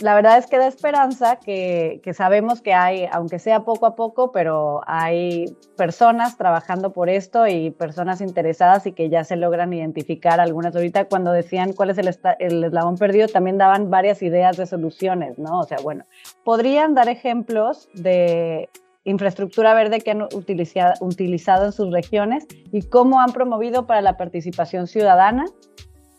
La 0.03 0.15
verdad 0.15 0.39
es 0.39 0.47
que 0.47 0.59
da 0.59 0.67
esperanza 0.67 1.37
que, 1.37 2.01
sabemos 2.15 2.61
que 2.61 2.75
hay, 2.75 3.07
aunque 3.11 3.39
sea 3.39 3.61
poco 3.61 3.87
a 3.87 3.95
poco, 3.95 4.33
pero 4.33 4.81
hay 4.87 5.57
personas 5.77 6.37
trabajando 6.37 6.93
por 6.93 7.09
esto 7.09 7.47
y 7.47 7.71
personas 7.71 8.21
interesadas 8.21 8.87
y 8.87 8.93
que 8.93 9.09
ya 9.09 9.25
se 9.25 9.37
logran 9.37 9.73
identificar 9.73 10.41
algunas. 10.41 10.75
Ahorita 10.75 11.07
cuando 11.07 11.33
decían 11.33 11.73
cuál 11.73 11.91
es 11.91 11.99
el, 11.99 12.09
eslabón 12.65 12.97
perdido, 12.97 13.29
también 13.29 13.59
daban 13.59 13.91
varias 13.91 14.23
ideas 14.23 14.57
de 14.57 14.67
soluciones, 14.67 15.39
¿no? 15.39 15.61
O 15.61 15.65
sea, 15.65 15.79
bueno, 15.83 16.05
podrían 16.45 16.95
dar 16.95 17.09
ejemplos 17.09 17.89
de 17.95 18.69
infraestructura 19.05 19.75
verde 19.75 20.01
que 20.01 20.13
han 20.13 20.23
utilizado 20.23 21.65
en 21.67 21.73
sus 21.73 21.93
regiones 21.93 22.47
y 22.71 22.83
cómo 22.83 23.21
han 23.21 23.33
promovido 23.33 23.87
para 23.87 24.01
la 24.01 24.17
participación 24.17 24.87
ciudadana 24.87 25.45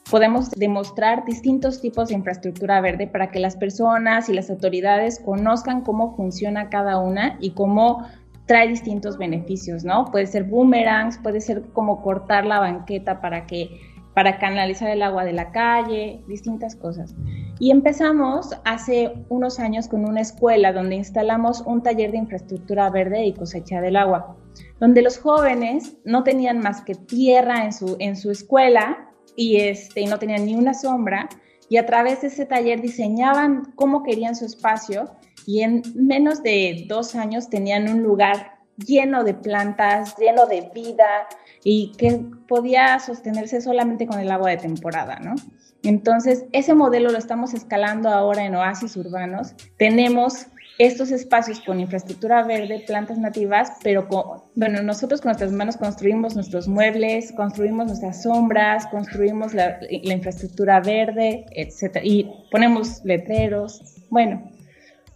podemos 0.10 0.52
demostrar 0.52 1.26
distintos 1.26 1.82
tipos 1.82 2.10
de 2.10 2.16
infraestructura 2.16 2.82
verde 2.82 3.08
para 3.08 3.32
que 3.32 3.40
las 3.40 3.56
personas 3.56 4.30
y 4.30 4.34
las 4.34 4.50
autoridades 4.50 5.20
conozcan 5.20 5.82
cómo 5.82 6.16
funciona 6.16 6.70
cada 6.70 7.00
una 7.00 7.38
y 7.40 7.52
cómo 7.52 8.08
trae 8.46 8.68
distintos 8.68 9.18
beneficios, 9.18 9.84
¿no? 9.84 10.06
Puede 10.06 10.28
ser 10.28 10.44
boomerangs, 10.44 11.18
puede 11.20 11.40
ser 11.40 11.64
como 11.74 12.02
cortar 12.02 12.46
la 12.46 12.60
banqueta 12.60 13.22
para 13.22 13.46
que 13.46 13.70
para 14.14 14.38
canalizar 14.38 14.90
el 14.90 15.02
agua 15.02 15.26
de 15.26 15.34
la 15.34 15.52
calle, 15.52 16.22
distintas 16.28 16.76
cosas. 16.76 17.16
Y 17.60 17.72
empezamos 17.72 18.56
hace 18.64 19.26
unos 19.30 19.60
años 19.60 19.88
con 19.88 20.06
una 20.06 20.22
escuela 20.22 20.72
donde 20.72 20.96
instalamos 20.96 21.62
un 21.62 21.82
taller 21.82 22.12
de 22.12 22.18
infraestructura 22.18 22.90
verde 22.90 23.26
y 23.26 23.34
cosecha 23.34 23.82
del 23.82 23.96
agua, 23.96 24.38
donde 24.80 25.02
los 25.02 25.18
jóvenes 25.18 25.98
no 26.06 26.24
tenían 26.24 26.60
más 26.60 26.82
que 26.82 26.94
tierra 26.94 27.66
en 27.66 27.74
su, 27.74 27.96
en 28.00 28.16
su 28.16 28.30
escuela 28.30 29.10
y, 29.36 29.58
este, 29.58 30.06
no 30.06 30.20
tenían 30.20 30.46
ni 30.46 30.56
una 30.56 30.74
sombra 30.74 31.30
y 31.70 31.78
a 31.78 31.86
través 31.86 32.22
de 32.22 32.28
ese 32.28 32.46
taller 32.46 32.82
diseñaban 32.82 33.74
cómo 33.76 34.04
querían 34.04 34.36
su 34.36 34.46
espacio 34.46 35.16
y 35.46 35.62
en 35.62 35.82
menos 35.96 36.44
de 36.44 36.86
dos 36.88 37.16
años 37.16 37.50
tenían 37.50 37.90
un 37.90 38.04
lugar 38.04 38.54
lleno 38.78 39.24
de 39.24 39.34
plantas, 39.34 40.16
lleno 40.18 40.46
de 40.46 40.70
vida 40.74 41.28
y 41.64 41.92
que 41.98 42.22
podía 42.48 43.00
sostenerse 43.00 43.62
solamente 43.62 44.08
con 44.08 44.20
el 44.20 44.32
agua 44.32 44.52
de 44.52 44.58
temporada, 44.58 45.20
¿no? 45.20 45.36
Entonces, 45.84 46.46
ese 46.54 46.74
modelo 46.74 47.12
lo 47.12 47.18
estamos 47.18 47.54
escalando 47.54 48.10
ahora 48.10 48.46
en 48.46 48.56
oasis 48.56 48.96
urbanos. 48.96 49.54
Tenemos 49.78 50.48
estos 50.80 51.12
espacios 51.12 51.60
con 51.62 51.80
infraestructura 51.80 52.44
verde, 52.44 52.84
plantas 52.88 53.18
nativas, 53.18 53.74
pero 53.84 54.08
con, 54.08 54.42
bueno, 54.56 54.82
nosotros 54.82 55.22
con 55.22 55.30
nuestras 55.30 55.52
manos 55.52 55.78
construimos 55.78 56.36
nuestros 56.36 56.68
muebles, 56.68 57.32
construimos 57.34 57.88
nuestras 57.88 58.24
sombras, 58.24 58.88
construimos 58.88 59.54
la, 59.54 59.78
infraestructura 59.90 60.80
verde, 60.80 61.46
etcétera, 61.52 62.04
y 62.04 62.30
ponemos 62.50 63.04
letreros, 63.04 63.82
bueno, 64.10 64.42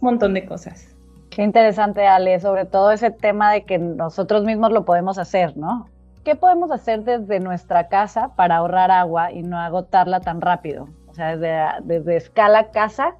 montón 0.00 0.34
de 0.34 0.46
cosas. 0.46 0.94
Qué 1.30 1.42
interesante, 1.42 2.06
Ale, 2.06 2.38
sobre 2.40 2.64
todo 2.64 2.92
ese 2.92 3.10
tema 3.10 3.52
de 3.52 3.64
que 3.64 3.78
nosotros 3.78 4.44
mismos 4.44 4.72
lo 4.72 4.84
podemos 4.84 5.18
hacer, 5.18 5.56
¿no? 5.56 5.88
¿Qué 6.24 6.36
podemos 6.36 6.70
hacer 6.70 7.04
desde 7.04 7.40
nuestra 7.40 7.88
casa 7.88 8.34
para 8.36 8.56
ahorrar 8.56 8.90
agua 8.90 9.32
y 9.32 9.42
no 9.42 9.58
agotarla 9.58 10.20
tan 10.20 10.40
rápido? 10.40 10.88
O 11.06 11.14
sea, 11.14 11.36
desde, 11.36 11.56
desde 11.84 12.16
escala 12.16 12.70
casa, 12.70 13.14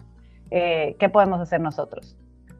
eh, 0.50 0.96
¿qué 0.98 1.08
podemos 1.08 1.40
hacer 1.40 1.60
nosotros? 1.60 2.17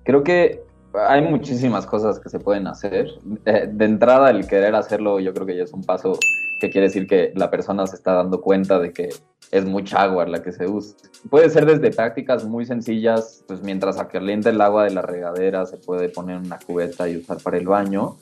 Creo 0.09 0.25
que 0.25 0.65
hay 0.95 1.21
muchísimas 1.21 1.85
cosas 1.85 2.19
que 2.19 2.31
se 2.31 2.41
pueden 2.41 2.67
hacer. 2.67 3.11
Eh, 3.45 3.69
de 3.71 3.85
entrada, 3.85 4.31
el 4.31 4.47
querer 4.47 4.75
hacerlo, 4.75 5.21
yo 5.21 5.35
creo 5.35 5.45
que 5.45 5.55
ya 5.55 5.65
es 5.65 5.73
un 5.75 5.85
paso 5.85 6.19
que 6.59 6.71
quiere 6.71 6.87
decir 6.87 7.07
que 7.07 7.31
la 7.35 7.51
persona 7.51 7.87
se 7.87 7.97
está 7.97 8.15
dando 8.15 8.41
cuenta 8.41 8.79
de 8.79 8.95
que 8.95 9.11
es 9.51 9.67
mucha 9.67 10.05
agua 10.05 10.25
la 10.25 10.43
que 10.43 10.53
se 10.53 10.67
usa. 10.67 10.97
Puede 11.29 11.51
ser 11.51 11.67
desde 11.67 11.95
prácticas 11.95 12.47
muy 12.47 12.65
sencillas, 12.65 13.45
pues 13.47 13.61
mientras 13.63 14.03
calienta 14.05 14.49
el 14.49 14.63
agua 14.63 14.85
de 14.85 14.93
la 14.93 15.03
regadera 15.03 15.67
se 15.67 15.77
puede 15.77 16.09
poner 16.09 16.39
una 16.39 16.59
cubeta 16.59 17.07
y 17.07 17.19
usar 17.19 17.37
para 17.43 17.59
el 17.59 17.69
baño, 17.69 18.17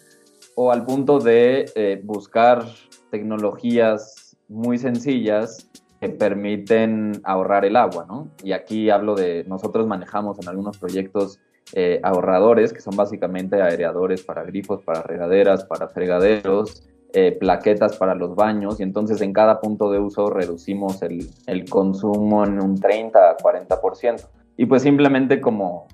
o 0.57 0.73
al 0.73 0.85
punto 0.85 1.21
de 1.21 1.71
eh, 1.77 2.01
buscar 2.03 2.65
tecnologías 3.13 4.37
muy 4.49 4.79
sencillas 4.79 5.71
que 6.01 6.09
permiten 6.09 7.21
ahorrar 7.23 7.65
el 7.65 7.77
agua, 7.77 8.07
¿no? 8.09 8.27
Y 8.43 8.51
aquí 8.51 8.91
hablo 8.91 9.15
de, 9.15 9.45
nosotros 9.47 9.87
manejamos 9.87 10.41
en 10.41 10.49
algunos 10.49 10.79
proyectos 10.79 11.39
eh, 11.73 12.01
ahorradores, 12.03 12.73
que 12.73 12.81
son 12.81 12.97
básicamente 12.97 13.61
aereadores 13.61 14.23
para 14.23 14.45
grifos, 14.45 14.83
para 14.83 15.03
regaderas, 15.03 15.65
para 15.65 15.89
fregaderos, 15.89 16.89
eh, 17.13 17.33
plaquetas 17.33 17.97
para 17.97 18.15
los 18.15 18.35
baños, 18.35 18.79
y 18.81 18.83
entonces 18.83 19.21
en 19.21 19.33
cada 19.33 19.61
punto 19.61 19.91
de 19.91 19.99
uso 19.99 20.31
reducimos 20.31 21.03
el, 21.03 21.29
el 21.47 21.69
consumo 21.69 22.45
en 22.45 22.61
un 22.61 22.79
30 22.79 23.31
a 23.31 23.37
40%. 23.37 24.29
Y 24.59 24.67
pues 24.67 24.83
simplemente 24.83 25.41
como 25.41 25.87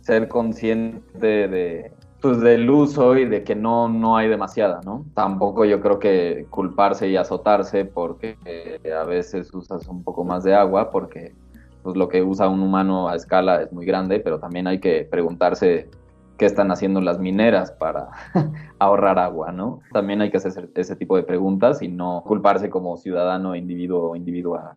ser 0.00 0.28
consciente 0.28 1.48
de, 1.48 1.92
pues 2.20 2.40
del 2.40 2.68
uso 2.68 3.16
y 3.16 3.26
de 3.26 3.44
que 3.44 3.54
no, 3.54 3.88
no 3.88 4.16
hay 4.16 4.28
demasiada, 4.28 4.80
¿no? 4.84 5.04
Tampoco 5.14 5.64
yo 5.64 5.80
creo 5.80 5.98
que 5.98 6.46
culparse 6.50 7.08
y 7.08 7.16
azotarse 7.16 7.84
porque 7.84 8.36
eh, 8.44 8.80
a 8.92 9.04
veces 9.04 9.52
usas 9.54 9.86
un 9.86 10.02
poco 10.02 10.24
más 10.24 10.42
de 10.44 10.54
agua, 10.54 10.90
porque 10.90 11.34
pues 11.88 11.96
lo 11.96 12.10
que 12.10 12.22
usa 12.22 12.50
un 12.50 12.60
humano 12.60 13.08
a 13.08 13.14
escala 13.14 13.62
es 13.62 13.72
muy 13.72 13.86
grande, 13.86 14.20
pero 14.20 14.38
también 14.38 14.66
hay 14.66 14.78
que 14.78 15.08
preguntarse 15.10 15.88
qué 16.36 16.44
están 16.44 16.70
haciendo 16.70 17.00
las 17.00 17.18
mineras 17.18 17.72
para 17.72 18.10
ahorrar 18.78 19.18
agua, 19.18 19.52
¿no? 19.52 19.80
También 19.90 20.20
hay 20.20 20.30
que 20.30 20.36
hacer 20.36 20.68
ese 20.74 20.96
tipo 20.96 21.16
de 21.16 21.22
preguntas 21.22 21.80
y 21.80 21.88
no 21.88 22.22
culparse 22.26 22.68
como 22.68 22.98
ciudadano, 22.98 23.56
individuo 23.56 24.10
o 24.10 24.16
individual. 24.16 24.76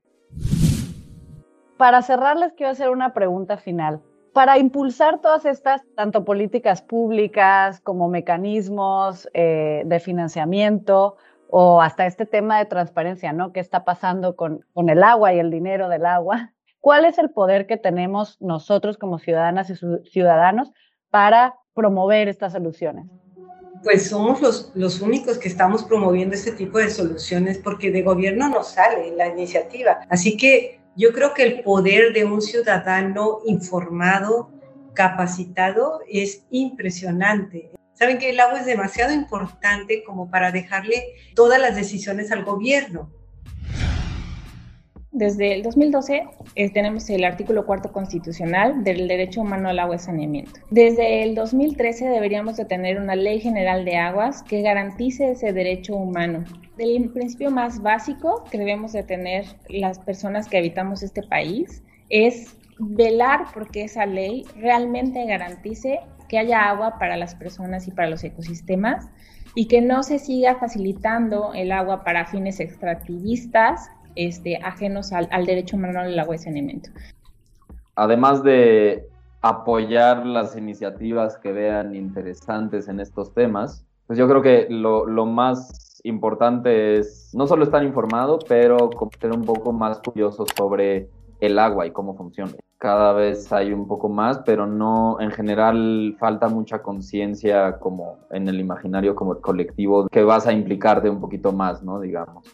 Para 1.76 2.02
cerrarles 2.02 2.54
quiero 2.54 2.71
hacer 2.71 2.89
una 2.89 3.13
pregunta 3.13 3.58
final. 3.58 4.00
Para 4.32 4.58
impulsar 4.58 5.19
todas 5.19 5.43
estas, 5.43 5.82
tanto 5.97 6.24
políticas 6.24 6.82
públicas 6.82 7.82
como 7.82 8.08
mecanismos 8.08 9.28
eh, 9.34 9.82
de 9.86 10.00
financiamiento, 10.00 11.17
o 11.50 11.82
hasta 11.82 12.06
este 12.06 12.26
tema 12.26 12.58
de 12.60 12.67
transparencia, 12.67 13.34
¿no? 13.34 13.52
¿Qué 13.52 13.60
está 13.60 13.84
pasando 13.84 14.38
con, 14.38 14.65
con 14.71 14.88
el 14.88 15.04
agua 15.04 15.34
y 15.34 15.39
el 15.39 15.52
dinero 15.52 15.89
del 15.89 16.06
agua? 16.06 16.54
¿Cuál 16.81 17.05
es 17.05 17.19
el 17.19 17.29
poder 17.29 17.67
que 17.67 17.77
tenemos 17.77 18.41
nosotros 18.41 18.97
como 18.97 19.19
ciudadanas 19.19 19.69
y 19.69 19.75
ciudadanos 20.09 20.71
para 21.11 21.55
promover 21.75 22.27
estas 22.27 22.53
soluciones? 22.53 23.05
Pues 23.83 24.09
somos 24.09 24.41
los, 24.41 24.71
los 24.73 24.99
únicos 24.99 25.37
que 25.37 25.47
estamos 25.47 25.83
promoviendo 25.83 26.35
este 26.35 26.51
tipo 26.51 26.79
de 26.79 26.89
soluciones 26.89 27.59
porque 27.59 27.91
de 27.91 28.01
gobierno 28.01 28.49
no 28.49 28.63
sale 28.63 29.15
la 29.15 29.27
iniciativa. 29.27 29.99
Así 30.09 30.37
que 30.37 30.81
yo 30.95 31.13
creo 31.13 31.35
que 31.35 31.43
el 31.43 31.61
poder 31.61 32.13
de 32.13 32.25
un 32.25 32.41
ciudadano 32.41 33.39
informado, 33.45 34.49
capacitado, 34.93 36.01
es 36.09 36.45
impresionante. 36.49 37.71
Saben 37.93 38.17
que 38.17 38.31
el 38.31 38.39
agua 38.39 38.59
es 38.59 38.65
demasiado 38.65 39.13
importante 39.13 40.03
como 40.03 40.31
para 40.31 40.51
dejarle 40.51 41.03
todas 41.35 41.61
las 41.61 41.75
decisiones 41.75 42.31
al 42.31 42.43
gobierno. 42.43 43.11
Desde 45.13 45.54
el 45.54 45.62
2012 45.63 46.24
eh, 46.56 46.69
tenemos 46.71 47.10
el 47.10 47.26
artículo 47.26 47.65
cuarto 47.65 47.91
constitucional 47.91 48.82
del 48.86 49.10
derecho 49.10 49.41
humano 49.41 49.67
al 49.67 49.80
agua 49.80 49.95
y 49.95 50.00
saneamiento. 50.00 50.54
Desde 50.69 51.24
el 51.24 51.36
2013 51.36 52.08
deberíamos 52.08 52.56
de 52.56 52.63
tener 52.63 52.97
una 52.97 53.15
ley 53.17 53.41
general 53.41 53.84
de 53.84 53.97
aguas 53.97 54.41
que 54.41 54.62
garantice 54.62 55.32
ese 55.32 55.52
derecho 55.52 55.97
humano. 55.97 56.45
El 56.78 57.10
principio 57.10 57.52
más 57.52 57.82
básico 57.82 58.45
que 58.50 58.58
debemos 58.58 58.93
de 58.93 59.04
tener 59.04 59.45
las 59.67 60.00
personas 60.00 60.47
que 60.47 60.58
habitamos 60.58 61.04
este 61.04 61.24
país 61.24 61.84
es 62.08 62.56
velar 62.80 63.47
porque 63.54 63.84
esa 63.84 64.06
ley 64.06 64.45
realmente 64.56 65.26
garantice 65.26 66.00
que 66.30 66.39
haya 66.39 66.69
agua 66.69 66.97
para 66.97 67.17
las 67.17 67.36
personas 67.36 67.86
y 67.86 67.91
para 67.91 68.10
los 68.10 68.24
ecosistemas 68.24 69.10
y 69.56 69.67
que 69.67 69.82
no 69.82 70.04
se 70.04 70.19
siga 70.19 70.56
facilitando 70.56 71.54
el 71.54 71.74
agua 71.74 72.06
para 72.06 72.26
fines 72.26 72.62
extractivistas 72.62 73.89
este, 74.15 74.58
ajenos 74.58 75.12
al, 75.12 75.45
derecho 75.45 75.78
humano 75.78 76.00
al 76.00 76.17
agua 76.17 76.36
y 76.36 76.39
saneamiento. 76.39 76.89
Además 77.95 78.43
de 78.43 79.08
apoyar 79.41 80.26
las 80.26 80.56
iniciativas 80.56 81.38
que 81.38 81.52
vean 81.52 81.95
interesantes 81.95 82.88
en 82.88 83.00
estos 83.00 83.34
temas, 83.34 83.86
pues 84.08 84.19
yo 84.19 84.28
creo 84.28 84.41
que 84.41 84.67
lo, 84.69 85.06
más 85.26 86.02
importante 86.04 86.97
es 86.97 87.32
no 87.34 87.47
solo 87.47 87.63
estar 87.63 87.84
informado, 87.84 88.39
pero 88.47 88.89
ser 89.19 89.32
un 89.32 89.43
poco 89.43 89.71
más 89.71 90.00
curioso 90.00 90.45
sobre 90.56 91.10
el 91.39 91.58
agua 91.60 91.88
y 91.88 91.91
cómo 91.91 92.15
funciona. 92.15 92.52
Cada 92.78 93.13
vez 93.13 93.52
hay 93.52 93.74
un 93.74 93.88
poco 93.88 94.10
más, 94.10 94.39
pero 94.39 94.65
no, 94.65 95.19
en 95.19 95.32
general 95.32 96.15
falta 96.19 96.47
mucha 96.47 96.82
conciencia 96.82 97.78
como 97.80 98.19
en 98.32 98.47
el 98.47 98.60
imaginario 98.60 99.15
como 99.15 99.39
colectivo 99.39 100.08
que 100.08 100.24
vas 100.24 100.47
a 100.47 100.54
implicarte 100.54 101.10
un 101.10 101.19
poquito 101.19 101.52
más, 101.52 101.84
¿no? 101.84 102.00
Digamos. 102.00 102.45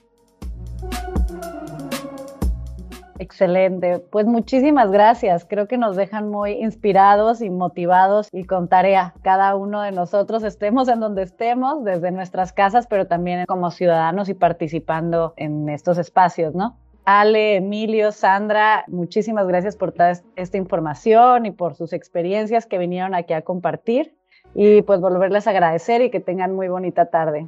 Excelente, 3.19 3.99
pues 4.11 4.27
muchísimas 4.27 4.91
gracias. 4.91 5.45
Creo 5.45 5.67
que 5.67 5.77
nos 5.77 5.95
dejan 5.95 6.29
muy 6.29 6.51
inspirados 6.51 7.41
y 7.41 7.49
motivados 7.49 8.29
y 8.31 8.43
con 8.43 8.67
tarea 8.67 9.15
cada 9.23 9.55
uno 9.55 9.81
de 9.81 9.91
nosotros, 9.91 10.43
estemos 10.43 10.87
en 10.87 10.99
donde 10.99 11.23
estemos, 11.23 11.83
desde 11.83 12.11
nuestras 12.11 12.53
casas, 12.53 12.85
pero 12.87 13.07
también 13.07 13.45
como 13.47 13.71
ciudadanos 13.71 14.29
y 14.29 14.35
participando 14.35 15.33
en 15.35 15.67
estos 15.69 15.97
espacios, 15.97 16.53
¿no? 16.53 16.77
Ale, 17.05 17.55
Emilio, 17.55 18.11
Sandra, 18.11 18.83
muchísimas 18.87 19.47
gracias 19.47 19.77
por 19.77 19.93
toda 19.93 20.11
esta 20.35 20.57
información 20.57 21.45
y 21.45 21.51
por 21.51 21.73
sus 21.73 21.93
experiencias 21.93 22.65
que 22.65 22.77
vinieron 22.77 23.15
aquí 23.15 23.33
a 23.33 23.41
compartir 23.43 24.13
y 24.53 24.81
pues 24.81 24.99
volverles 24.99 25.47
a 25.47 25.51
agradecer 25.51 26.01
y 26.01 26.11
que 26.11 26.19
tengan 26.19 26.53
muy 26.53 26.67
bonita 26.67 27.05
tarde. 27.05 27.47